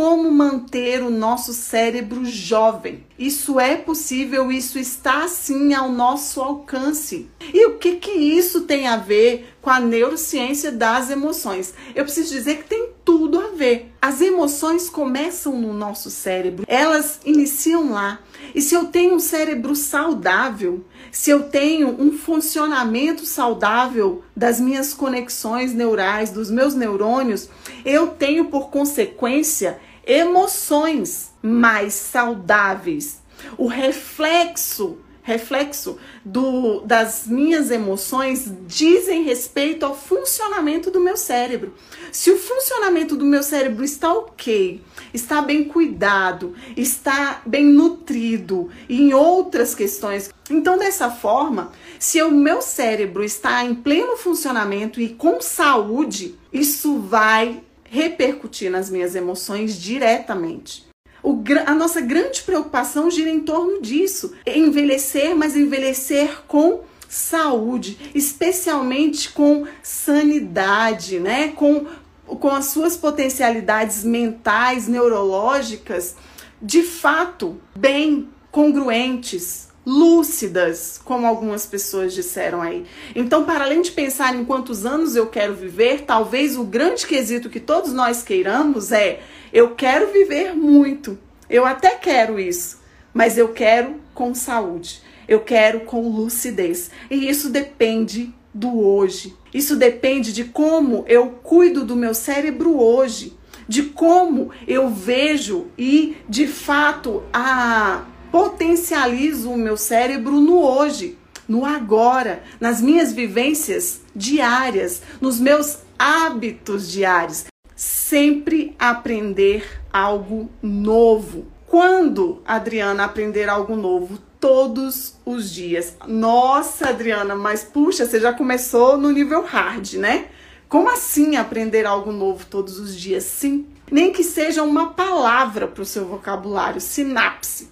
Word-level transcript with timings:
como 0.00 0.30
manter 0.30 1.02
o 1.02 1.10
nosso 1.10 1.52
cérebro 1.52 2.24
jovem. 2.24 3.04
Isso 3.18 3.60
é 3.60 3.76
possível, 3.76 4.50
isso 4.50 4.78
está 4.78 5.28
sim 5.28 5.74
ao 5.74 5.92
nosso 5.92 6.40
alcance. 6.40 7.28
E 7.52 7.66
o 7.66 7.76
que 7.76 7.96
que 7.96 8.12
isso 8.12 8.62
tem 8.62 8.86
a 8.86 8.96
ver 8.96 9.52
com 9.60 9.68
a 9.68 9.78
neurociência 9.78 10.72
das 10.72 11.10
emoções? 11.10 11.74
Eu 11.94 12.04
preciso 12.04 12.32
dizer 12.32 12.62
que 12.62 12.68
tem 12.70 12.88
tudo 13.04 13.38
a 13.38 13.48
ver. 13.48 13.92
As 14.00 14.22
emoções 14.22 14.88
começam 14.88 15.60
no 15.60 15.74
nosso 15.74 16.10
cérebro, 16.10 16.64
elas 16.66 17.20
iniciam 17.26 17.92
lá. 17.92 18.20
E 18.54 18.62
se 18.62 18.74
eu 18.74 18.86
tenho 18.86 19.14
um 19.14 19.20
cérebro 19.20 19.76
saudável, 19.76 20.82
se 21.12 21.28
eu 21.30 21.42
tenho 21.42 21.88
um 21.88 22.12
funcionamento 22.12 23.26
saudável 23.26 24.24
das 24.34 24.58
minhas 24.58 24.94
conexões 24.94 25.74
neurais, 25.74 26.30
dos 26.30 26.50
meus 26.50 26.74
neurônios, 26.74 27.50
eu 27.84 28.06
tenho 28.06 28.46
por 28.46 28.70
consequência 28.70 29.78
emoções 30.06 31.32
mais 31.42 31.94
saudáveis. 31.94 33.20
O 33.56 33.66
reflexo 33.66 34.98
reflexo 35.22 35.98
do, 36.24 36.80
das 36.80 37.26
minhas 37.26 37.70
emoções 37.70 38.50
dizem 38.66 39.22
respeito 39.22 39.84
ao 39.84 39.94
funcionamento 39.94 40.90
do 40.90 41.00
meu 41.00 41.16
cérebro. 41.16 41.74
Se 42.10 42.30
o 42.30 42.38
funcionamento 42.38 43.16
do 43.16 43.24
meu 43.24 43.42
cérebro 43.42 43.84
está 43.84 44.12
ok, 44.12 44.82
está 45.12 45.40
bem 45.40 45.64
cuidado, 45.64 46.54
está 46.76 47.42
bem 47.46 47.64
nutrido 47.64 48.70
em 48.88 49.12
outras 49.14 49.74
questões, 49.74 50.30
então 50.50 50.76
dessa 50.76 51.10
forma, 51.10 51.70
se 51.98 52.20
o 52.22 52.30
meu 52.30 52.60
cérebro 52.60 53.22
está 53.22 53.64
em 53.64 53.74
pleno 53.74 54.16
funcionamento 54.16 55.00
e 55.00 55.10
com 55.10 55.40
saúde, 55.40 56.34
isso 56.52 56.98
vai 56.98 57.62
repercutir 57.90 58.70
nas 58.70 58.88
minhas 58.88 59.16
emoções 59.16 59.78
diretamente. 59.78 60.88
O, 61.22 61.42
a 61.66 61.74
nossa 61.74 62.00
grande 62.00 62.42
preocupação 62.42 63.10
gira 63.10 63.28
em 63.28 63.40
torno 63.40 63.82
disso: 63.82 64.32
envelhecer, 64.46 65.34
mas 65.36 65.56
envelhecer 65.56 66.42
com 66.46 66.82
saúde, 67.08 67.98
especialmente 68.14 69.32
com 69.32 69.66
sanidade, 69.82 71.18
né? 71.18 71.48
Com, 71.48 71.86
com 72.24 72.48
as 72.48 72.66
suas 72.66 72.96
potencialidades 72.96 74.04
mentais, 74.04 74.86
neurológicas, 74.86 76.14
de 76.62 76.82
fato, 76.82 77.60
bem 77.76 78.28
congruentes, 78.52 79.69
lúcidas, 79.84 81.00
como 81.04 81.26
algumas 81.26 81.66
pessoas 81.66 82.12
disseram 82.12 82.60
aí. 82.60 82.84
Então, 83.14 83.44
para 83.44 83.64
além 83.64 83.82
de 83.82 83.90
pensar 83.90 84.34
em 84.34 84.44
quantos 84.44 84.84
anos 84.84 85.16
eu 85.16 85.26
quero 85.26 85.54
viver, 85.54 86.02
talvez 86.02 86.56
o 86.56 86.64
grande 86.64 87.06
quesito 87.06 87.50
que 87.50 87.60
todos 87.60 87.92
nós 87.92 88.22
queiramos 88.22 88.92
é: 88.92 89.20
eu 89.52 89.74
quero 89.74 90.12
viver 90.12 90.54
muito. 90.54 91.18
Eu 91.48 91.64
até 91.64 91.90
quero 91.90 92.38
isso, 92.38 92.78
mas 93.12 93.36
eu 93.36 93.48
quero 93.48 93.96
com 94.14 94.34
saúde. 94.34 95.02
Eu 95.26 95.40
quero 95.40 95.80
com 95.80 96.08
lucidez. 96.08 96.90
E 97.10 97.28
isso 97.28 97.50
depende 97.50 98.34
do 98.52 98.80
hoje. 98.80 99.36
Isso 99.52 99.76
depende 99.76 100.32
de 100.32 100.44
como 100.44 101.04
eu 101.06 101.28
cuido 101.42 101.84
do 101.84 101.96
meu 101.96 102.14
cérebro 102.14 102.78
hoje, 102.78 103.36
de 103.68 103.84
como 103.84 104.50
eu 104.66 104.88
vejo 104.88 105.68
e 105.78 106.16
de 106.28 106.46
fato 106.46 107.22
a 107.32 108.04
potencializo 108.30 109.50
o 109.50 109.58
meu 109.58 109.76
cérebro 109.76 110.40
no 110.40 110.62
hoje, 110.62 111.18
no 111.48 111.64
agora, 111.64 112.42
nas 112.60 112.80
minhas 112.80 113.12
vivências 113.12 114.00
diárias, 114.14 115.02
nos 115.20 115.40
meus 115.40 115.78
hábitos 115.98 116.90
diários. 116.90 117.46
Sempre 117.74 118.74
aprender 118.78 119.80
algo 119.92 120.50
novo. 120.62 121.46
Quando, 121.66 122.42
Adriana, 122.44 123.04
aprender 123.04 123.48
algo 123.48 123.76
novo? 123.76 124.18
Todos 124.38 125.16
os 125.24 125.50
dias. 125.50 125.96
Nossa, 126.06 126.88
Adriana, 126.88 127.34
mas 127.34 127.62
puxa, 127.62 128.06
você 128.06 128.18
já 128.18 128.32
começou 128.32 128.96
no 128.96 129.10
nível 129.10 129.42
hard, 129.44 129.94
né? 129.94 130.26
Como 130.68 130.88
assim 130.88 131.36
aprender 131.36 131.84
algo 131.84 132.12
novo 132.12 132.46
todos 132.46 132.78
os 132.78 132.96
dias? 132.96 133.24
Sim. 133.24 133.66
Nem 133.90 134.12
que 134.12 134.22
seja 134.22 134.62
uma 134.62 134.90
palavra 134.90 135.66
para 135.66 135.82
o 135.82 135.86
seu 135.86 136.06
vocabulário, 136.06 136.80
sinapse. 136.80 137.68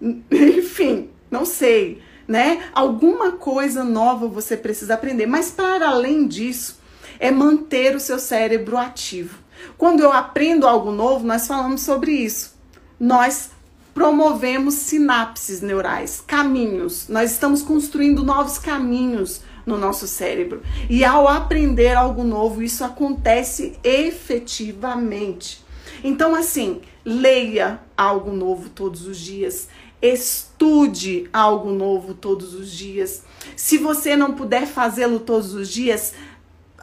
Enfim, 0.30 1.10
não 1.30 1.44
sei, 1.44 2.00
né? 2.26 2.68
Alguma 2.72 3.32
coisa 3.32 3.84
nova 3.84 4.26
você 4.26 4.56
precisa 4.56 4.94
aprender, 4.94 5.26
mas 5.26 5.50
para 5.50 5.88
além 5.88 6.26
disso, 6.26 6.78
é 7.18 7.30
manter 7.30 7.96
o 7.96 8.00
seu 8.00 8.18
cérebro 8.18 8.76
ativo. 8.76 9.38
Quando 9.76 10.00
eu 10.00 10.12
aprendo 10.12 10.66
algo 10.66 10.90
novo, 10.92 11.26
nós 11.26 11.46
falamos 11.46 11.82
sobre 11.82 12.12
isso. 12.12 12.56
Nós 12.98 13.50
promovemos 13.92 14.74
sinapses 14.74 15.60
neurais, 15.60 16.22
caminhos. 16.24 17.08
Nós 17.08 17.32
estamos 17.32 17.62
construindo 17.62 18.24
novos 18.24 18.58
caminhos 18.58 19.40
no 19.66 19.76
nosso 19.76 20.06
cérebro. 20.06 20.62
E 20.88 21.04
ao 21.04 21.26
aprender 21.26 21.94
algo 21.94 22.22
novo, 22.24 22.62
isso 22.62 22.84
acontece 22.84 23.76
efetivamente. 23.82 25.64
Então, 26.02 26.34
assim, 26.34 26.80
leia 27.04 27.80
algo 27.96 28.30
novo 28.30 28.68
todos 28.68 29.06
os 29.06 29.18
dias. 29.18 29.68
Estude 30.00 31.28
algo 31.32 31.70
novo 31.70 32.14
todos 32.14 32.54
os 32.54 32.70
dias. 32.70 33.24
Se 33.56 33.78
você 33.78 34.16
não 34.16 34.32
puder 34.34 34.66
fazê-lo 34.66 35.20
todos 35.20 35.54
os 35.54 35.68
dias, 35.68 36.14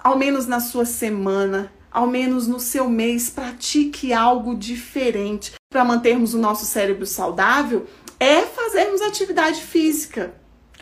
ao 0.04 0.18
menos 0.18 0.46
na 0.46 0.60
sua 0.60 0.86
semana, 0.86 1.72
ao 1.92 2.08
menos 2.08 2.46
no 2.46 2.60
seu 2.60 2.90
mês, 2.90 3.30
pratique 3.30 4.12
algo 4.12 4.54
diferente 4.54 5.54
para 5.70 5.86
mantermos 5.86 6.34
o 6.34 6.38
nosso 6.38 6.66
cérebro 6.66 7.06
saudável. 7.06 7.86
É 8.20 8.42
fazermos 8.42 9.02
atividade 9.02 9.62
física. 9.62 10.36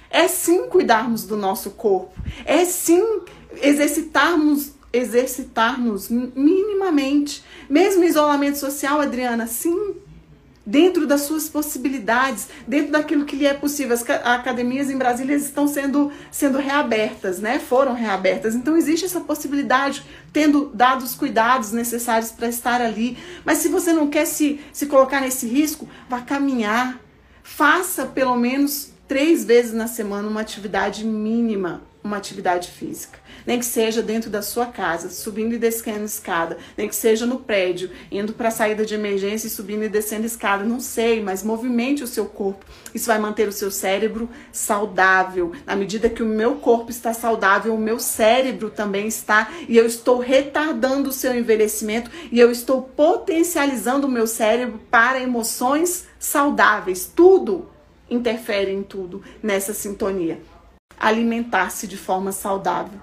É 0.09 0.27
sim 0.27 0.67
cuidarmos 0.67 1.25
do 1.25 1.37
nosso 1.37 1.71
corpo. 1.71 2.13
É 2.45 2.65
sim 2.65 3.21
exercitarmos 3.61 4.73
exercitar-nos 4.93 6.07
minimamente. 6.07 7.43
Mesmo 7.67 8.03
isolamento 8.03 8.59
social, 8.59 9.01
Adriana, 9.01 9.47
sim, 9.47 9.95
dentro 10.65 11.05
das 11.05 11.21
suas 11.21 11.49
possibilidades, 11.49 12.47
dentro 12.67 12.91
daquilo 12.91 13.25
que 13.25 13.35
lhe 13.35 13.45
é 13.45 13.53
possível. 13.53 13.93
As 13.93 14.09
academias 14.09 14.89
em 14.89 14.97
Brasília 14.97 15.35
estão 15.35 15.67
sendo, 15.67 16.11
sendo 16.31 16.57
reabertas, 16.57 17.39
né? 17.39 17.59
Foram 17.59 17.93
reabertas. 17.93 18.55
Então 18.55 18.77
existe 18.77 19.05
essa 19.05 19.19
possibilidade, 19.19 20.03
tendo 20.31 20.71
dado 20.73 21.03
os 21.03 21.15
cuidados 21.15 21.71
necessários 21.71 22.31
para 22.31 22.47
estar 22.47 22.81
ali. 22.81 23.17
Mas 23.43 23.59
se 23.59 23.67
você 23.67 23.91
não 23.93 24.09
quer 24.09 24.25
se, 24.25 24.59
se 24.71 24.85
colocar 24.85 25.21
nesse 25.21 25.47
risco, 25.47 25.87
vá 26.09 26.21
caminhar. 26.21 26.99
Faça 27.43 28.05
pelo 28.05 28.35
menos 28.37 28.91
três 29.07 29.43
vezes 29.43 29.73
na 29.73 29.87
semana 29.87 30.27
uma 30.27 30.41
atividade 30.41 31.05
mínima, 31.05 31.81
uma 32.03 32.17
atividade 32.17 32.69
física 32.69 33.23
nem 33.45 33.59
que 33.59 33.65
seja 33.65 34.01
dentro 34.01 34.29
da 34.29 34.41
sua 34.41 34.65
casa, 34.65 35.09
subindo 35.09 35.53
e 35.53 35.57
descendo 35.57 36.05
escada, 36.05 36.57
nem 36.77 36.87
que 36.87 36.95
seja 36.95 37.25
no 37.25 37.39
prédio, 37.39 37.89
indo 38.11 38.33
para 38.33 38.47
a 38.47 38.51
saída 38.51 38.85
de 38.85 38.95
emergência 38.95 39.47
e 39.47 39.49
subindo 39.49 39.83
e 39.83 39.89
descendo 39.89 40.25
escada, 40.25 40.63
não 40.63 40.79
sei, 40.79 41.21
mas 41.21 41.43
movimente 41.43 42.03
o 42.03 42.07
seu 42.07 42.25
corpo. 42.25 42.65
Isso 42.93 43.07
vai 43.07 43.19
manter 43.19 43.47
o 43.47 43.51
seu 43.51 43.71
cérebro 43.71 44.29
saudável. 44.51 45.51
Na 45.65 45.75
medida 45.75 46.09
que 46.09 46.23
o 46.23 46.27
meu 46.27 46.55
corpo 46.55 46.91
está 46.91 47.13
saudável, 47.13 47.73
o 47.73 47.79
meu 47.79 47.99
cérebro 47.99 48.69
também 48.69 49.07
está, 49.07 49.51
e 49.67 49.77
eu 49.77 49.85
estou 49.85 50.19
retardando 50.19 51.09
o 51.09 51.13
seu 51.13 51.35
envelhecimento 51.35 52.09
e 52.31 52.39
eu 52.39 52.51
estou 52.51 52.81
potencializando 52.81 54.07
o 54.07 54.11
meu 54.11 54.27
cérebro 54.27 54.79
para 54.89 55.21
emoções 55.21 56.05
saudáveis. 56.19 57.11
Tudo 57.13 57.69
interfere 58.09 58.71
em 58.71 58.83
tudo 58.83 59.23
nessa 59.41 59.73
sintonia. 59.73 60.39
Alimentar-se 61.03 61.85
de 61.85 61.97
forma 61.97 62.31
saudável. 62.31 62.97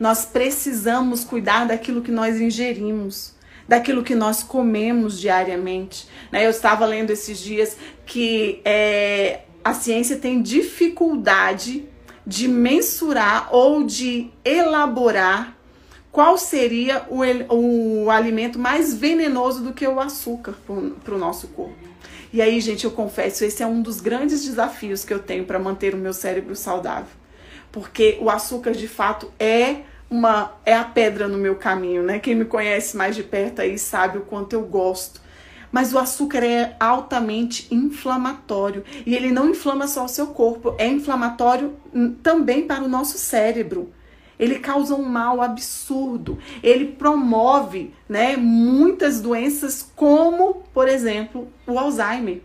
Nós 0.00 0.24
precisamos 0.24 1.22
cuidar 1.22 1.66
daquilo 1.66 2.00
que 2.00 2.10
nós 2.10 2.40
ingerimos, 2.40 3.34
daquilo 3.68 4.02
que 4.02 4.14
nós 4.14 4.42
comemos 4.42 5.20
diariamente. 5.20 6.08
Né? 6.32 6.46
Eu 6.46 6.50
estava 6.50 6.86
lendo 6.86 7.10
esses 7.10 7.38
dias 7.38 7.76
que 8.06 8.62
é, 8.64 9.40
a 9.62 9.74
ciência 9.74 10.16
tem 10.16 10.40
dificuldade 10.40 11.84
de 12.26 12.48
mensurar 12.48 13.48
ou 13.54 13.84
de 13.84 14.30
elaborar 14.42 15.56
qual 16.10 16.38
seria 16.38 17.06
o, 17.10 18.04
o 18.04 18.10
alimento 18.10 18.58
mais 18.58 18.94
venenoso 18.94 19.62
do 19.62 19.74
que 19.74 19.86
o 19.86 20.00
açúcar 20.00 20.54
para 21.04 21.14
o 21.14 21.18
nosso 21.18 21.48
corpo. 21.48 21.76
E 22.32 22.40
aí, 22.40 22.60
gente, 22.60 22.84
eu 22.84 22.90
confesso, 22.90 23.44
esse 23.44 23.62
é 23.62 23.66
um 23.66 23.82
dos 23.82 24.00
grandes 24.00 24.42
desafios 24.44 25.04
que 25.04 25.12
eu 25.12 25.18
tenho 25.18 25.44
para 25.44 25.58
manter 25.58 25.94
o 25.94 25.98
meu 25.98 26.14
cérebro 26.14 26.56
saudável 26.56 27.25
porque 27.76 28.16
o 28.22 28.30
açúcar 28.30 28.72
de 28.72 28.88
fato 28.88 29.30
é 29.38 29.82
uma 30.08 30.54
é 30.64 30.74
a 30.74 30.82
pedra 30.82 31.28
no 31.28 31.36
meu 31.36 31.56
caminho, 31.56 32.02
né? 32.02 32.18
Quem 32.18 32.34
me 32.34 32.46
conhece 32.46 32.96
mais 32.96 33.14
de 33.14 33.22
perto 33.22 33.60
aí 33.60 33.78
sabe 33.78 34.16
o 34.16 34.22
quanto 34.22 34.54
eu 34.54 34.62
gosto. 34.62 35.20
Mas 35.70 35.92
o 35.92 35.98
açúcar 35.98 36.42
é 36.42 36.74
altamente 36.80 37.68
inflamatório 37.70 38.82
e 39.04 39.14
ele 39.14 39.30
não 39.30 39.50
inflama 39.50 39.86
só 39.86 40.06
o 40.06 40.08
seu 40.08 40.28
corpo, 40.28 40.74
é 40.78 40.88
inflamatório 40.88 41.76
também 42.22 42.66
para 42.66 42.82
o 42.82 42.88
nosso 42.88 43.18
cérebro. 43.18 43.92
Ele 44.38 44.58
causa 44.58 44.94
um 44.94 45.02
mal 45.02 45.42
absurdo. 45.42 46.38
Ele 46.62 46.86
promove, 46.86 47.92
né, 48.08 48.38
muitas 48.38 49.20
doenças 49.20 49.86
como, 49.94 50.62
por 50.72 50.88
exemplo, 50.88 51.46
o 51.66 51.78
Alzheimer. 51.78 52.40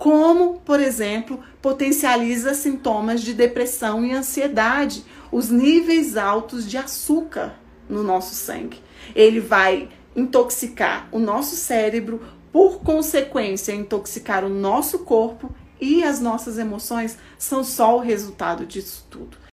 Como, 0.00 0.60
por 0.60 0.80
exemplo, 0.80 1.40
potencializa 1.60 2.54
sintomas 2.54 3.20
de 3.20 3.34
depressão 3.34 4.02
e 4.02 4.14
ansiedade, 4.14 5.04
os 5.30 5.50
níveis 5.50 6.16
altos 6.16 6.66
de 6.66 6.78
açúcar 6.78 7.60
no 7.86 8.02
nosso 8.02 8.34
sangue. 8.34 8.82
Ele 9.14 9.40
vai 9.40 9.90
intoxicar 10.16 11.06
o 11.12 11.18
nosso 11.18 11.54
cérebro, 11.54 12.22
por 12.50 12.80
consequência, 12.80 13.74
intoxicar 13.74 14.42
o 14.42 14.48
nosso 14.48 15.00
corpo 15.00 15.54
e 15.78 16.02
as 16.02 16.18
nossas 16.18 16.56
emoções 16.56 17.18
são 17.38 17.62
só 17.62 17.98
o 17.98 18.00
resultado 18.00 18.64
disso 18.64 19.06
tudo. 19.10 19.36